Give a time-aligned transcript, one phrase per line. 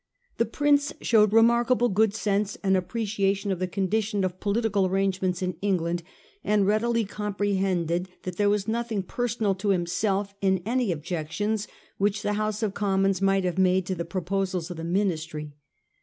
[0.37, 5.43] The Prince showed remark able good sense and appreciation of the condition of political arrangements
[5.43, 6.01] in England,
[6.43, 11.67] and readily com prehended that there was nothing personal to himself in any objections
[11.99, 15.53] which the House of Commons might have made to the proposals of the Ministry.